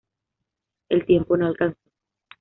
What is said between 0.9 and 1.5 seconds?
tiempo no